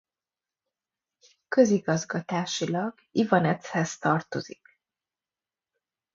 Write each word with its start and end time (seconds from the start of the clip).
Közigazgatásilag 1.47 2.93
Ivanechez 3.11 3.97
tartozik. 3.99 4.79